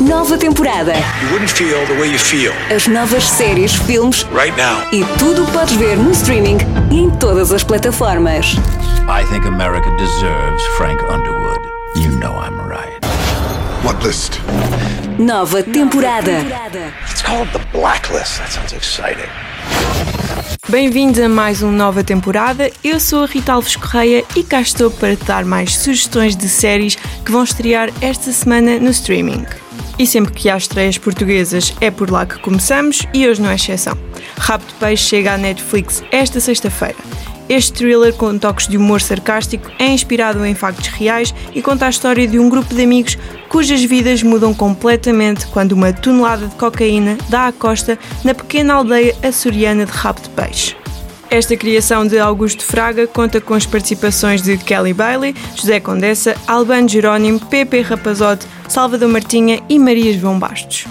[0.00, 0.92] Nova temporada.
[1.22, 4.82] You wouldn't feel the way you feel As novas séries, filmes right now.
[4.92, 6.58] e tudo o que podes ver no streaming
[6.90, 8.54] e em todas as plataformas.
[9.08, 11.60] I think America deserves Frank Underwood.
[11.96, 13.00] You know I'm right.
[13.84, 14.38] What list?
[15.18, 16.42] Nova temporada.
[17.10, 18.38] It's called the Blacklist.
[18.38, 19.30] That sounds exciting.
[20.68, 22.70] Bem-vindos a mais uma nova temporada.
[22.84, 26.48] Eu sou a Rita Alves Correia e cá estou para te dar mais sugestões de
[26.48, 29.46] séries que vão estrear esta semana no streaming.
[29.98, 33.54] E sempre que há estreias portuguesas é por lá que começamos e hoje não é
[33.54, 33.96] exceção.
[33.96, 36.96] De Peixe chega à Netflix esta sexta-feira.
[37.48, 41.90] Este thriller com toques de humor sarcástico é inspirado em factos reais e conta a
[41.90, 43.16] história de um grupo de amigos
[43.48, 49.14] cujas vidas mudam completamente quando uma tonelada de cocaína dá à costa na pequena aldeia
[49.22, 50.76] açoriana de Rabo de Peixe.
[51.30, 56.88] Esta criação de Augusto Fraga conta com as participações de Kelly Bailey, José Condessa, Albano
[56.88, 60.86] Jerónimo, Pepe Rapazote, Salvador Martinha e Maria João Bastos.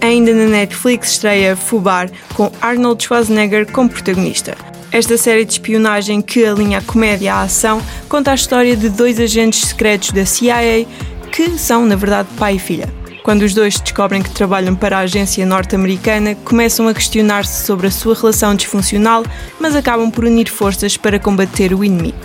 [0.00, 4.56] Ainda na Netflix estreia Fubar, com Arnold Schwarzenegger como protagonista.
[4.92, 9.18] Esta série de espionagem que alinha a comédia à ação conta a história de dois
[9.18, 10.86] agentes secretos da CIA
[11.32, 12.88] que são, na verdade, pai e filha.
[13.28, 17.90] Quando os dois descobrem que trabalham para a agência norte-americana, começam a questionar-se sobre a
[17.90, 19.22] sua relação disfuncional,
[19.60, 22.16] mas acabam por unir forças para combater o inimigo.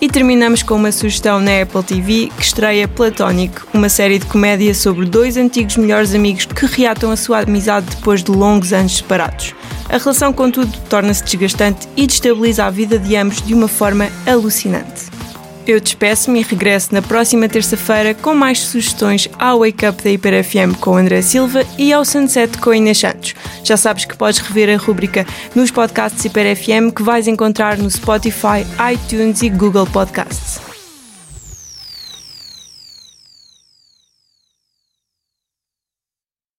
[0.00, 4.72] E terminamos com uma sugestão na Apple TV que estreia Platonic, uma série de comédia
[4.72, 9.52] sobre dois antigos melhores amigos que reatam a sua amizade depois de longos anos separados.
[9.88, 15.05] A relação, contudo, torna-se desgastante e destabiliza a vida de ambos de uma forma alucinante.
[15.66, 20.44] Eu despeço-me e regresso na próxima terça-feira com mais sugestões ao Wake Up da Hiper
[20.44, 23.34] FM com André Silva e ao Sunset com Inês Santos.
[23.64, 27.90] Já sabes que podes rever a rúbrica nos podcasts Hiper FM que vais encontrar no
[27.90, 30.65] Spotify, iTunes e Google Podcasts.